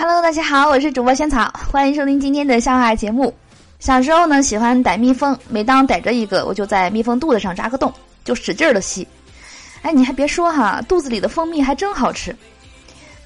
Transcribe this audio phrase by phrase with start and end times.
[0.00, 3.30] Hello，大家好，我是主播仙草，欢迎收听今天的笑话节目。
[3.80, 7.92] 小时候呢，喜欢逮蜜蜂，每当逮着一个，我就在蜜蜂肚子上扎个洞，
[8.24, 9.06] 就使劲的吸。
[9.82, 12.34] 哎，你还别说哈，肚子里的蜂蜜还真好吃。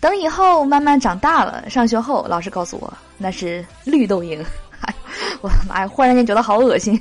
[0.00, 4.44] 等以后慢慢长大了，上学后，老师告诉我那是绿豆蝇。
[4.80, 4.92] 哎，
[5.42, 7.00] 我的妈呀，忽然间觉得好恶心。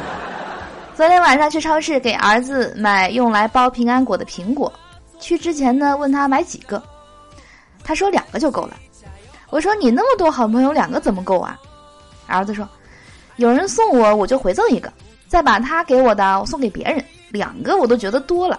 [0.94, 4.70] 昨天晚上去超市给儿子买用来包平安果的苹果，
[5.18, 6.82] 去之前呢问他买几个，
[7.84, 8.76] 他说两个就够了。
[9.50, 11.56] 我说你那么多好朋友，两个怎么够啊？
[12.26, 12.66] 儿子说
[13.36, 14.92] ：“有人送我，我就回赠一个，
[15.28, 18.58] 再把他给我的我送给别人，两个我都觉得多了。”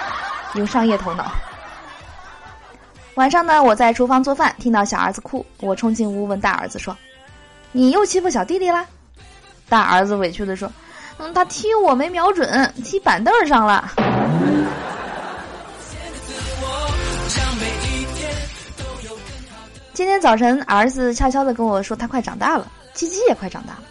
[0.54, 1.32] 有商业头脑。
[3.14, 6.96] 晚上呢，我在厨房做饭，听到小儿子哭，我冲进屋问大儿子说
[7.72, 8.84] ：“你又欺负小弟弟啦？”
[9.68, 10.70] 大儿子委屈的说
[11.18, 13.90] ：“嗯，他踢我没瞄准，踢板凳上了。”
[19.94, 23.82] 今天早晨，儿子悄悄的跟我说，他快长大了，鸡鸡也快长大了。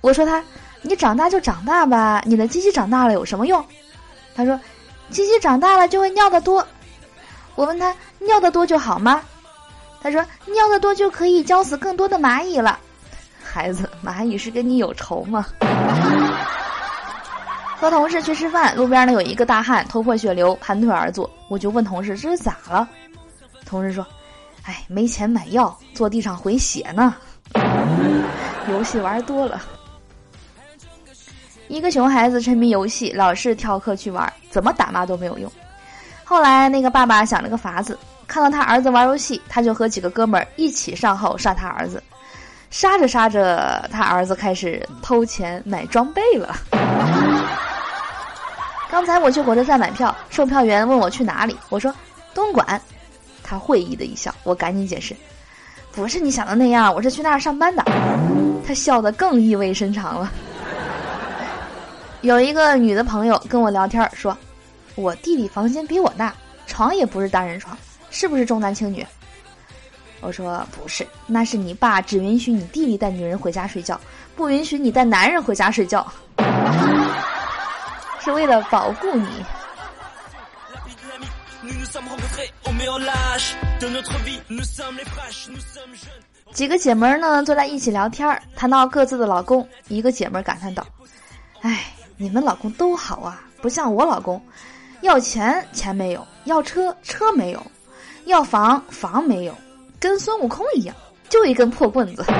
[0.00, 0.42] 我说他，
[0.82, 3.64] 你长大就长大吧，你的鸡鸡长大了有什么用？
[4.34, 4.58] 他说，
[5.10, 6.66] 鸡鸡长大了就会尿的多。
[7.54, 9.22] 我问他，尿的多就好吗？
[10.02, 12.80] 他说，尿的多就可以浇死更多的蚂蚁了。
[13.40, 15.46] 孩子，蚂蚁是跟你有仇吗？
[17.78, 22.88] 和同事去吃饭，路边呢有一个大汉头破血流，盘腿而坐，我就问同事这是咋了？
[23.64, 24.04] 同事说。
[24.66, 27.14] 哎，没钱买药，坐地上回血呢。
[28.68, 29.62] 游戏玩多了，
[31.68, 35.50] 一个熊孩子沉迷游戏，老是跳课去玩，怎么打骂都没有用。
[36.24, 42.02] 后来那个爸爸想了个法子，看到他儿子玩游戏，他就和几个哥们儿一起上号杀他儿子。
[42.68, 46.56] 杀着杀着，他儿子开始偷钱买装备了。
[48.90, 51.94] 刚才我去火车站买票，售票员问我去哪里，我说
[52.34, 52.80] 东莞。
[53.46, 55.14] 他会意的一笑，我赶紧解释
[55.92, 57.84] ：“不是你想的那样，我是去那儿上班的。”
[58.66, 60.32] 他笑得更意味深长了。
[62.22, 64.36] 有一个女的朋友跟我聊天说
[64.96, 66.34] ：“我弟弟房间比我大，
[66.66, 67.78] 床也不是单人床，
[68.10, 69.06] 是不是重男轻女？”
[70.20, 74.00] 我说：“不是，那是你爸只允许你弟弟带女人回家睡觉，
[74.34, 76.04] 不允许你带男人回家睡觉，
[78.18, 79.28] 是为了保护你。”
[86.52, 89.66] 几个姐们儿呢坐在一起聊天儿，谈到各自的老公。
[89.88, 90.86] 一个姐们儿感叹道
[91.62, 94.40] ：“哎，你们老公都好啊，不像我老公，
[95.02, 97.60] 要钱钱没有，要车车没有，
[98.24, 99.54] 要房房没有，
[99.98, 100.94] 跟孙悟空一样，
[101.28, 102.24] 就一根破棍子。”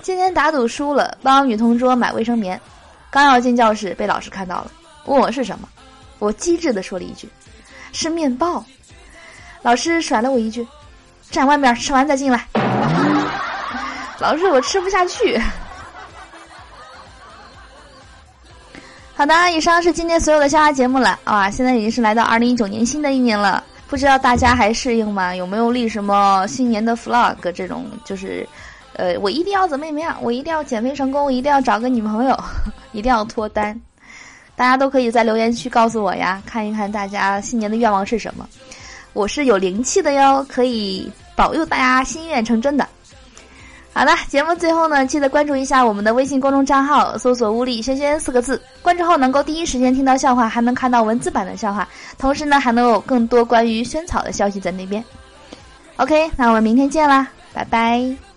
[0.00, 2.58] 今天打赌输了，帮女同桌买卫生棉，
[3.10, 4.70] 刚要进教室被老师看到了，
[5.04, 5.68] 问我是什么，
[6.18, 7.28] 我机智的说了一句。
[7.92, 8.62] 是面包，
[9.62, 10.66] 老师甩了我一句
[11.30, 12.46] ：“站外面吃完再进来。
[14.20, 15.40] ”老师，我吃不下去。
[19.14, 21.50] 好的，以上是今天所有的笑话节目了啊！
[21.50, 25.34] 现在已经是来到二零一九年新的一年了，不知道大家还适应吗？
[25.34, 27.50] 有没有立什么新年的 flag？
[27.52, 28.46] 这种就是，
[28.92, 32.38] 呃，我一定要怎么怎么样，我一定要减肥成功，一定要找个女朋友，
[32.92, 33.80] 一定要脱单。
[34.58, 38.44] 大家都可以在留言区告诉我呀，看一看大家新年的愿望是什么。
[39.12, 42.84] 我是有灵气的哟，可以保佑大家心愿成真的。
[43.92, 55.02] 好的，节目最后呢，记得关注一下我们的微信公众账号，搜索“物理轩轩”四个字，关注后能够第一时间听到笑话，还能看到文字版的笑话，同时呢，还能有更多关于萱草的消息在那边。
[55.98, 58.27] OK，那我们明天见啦，拜拜。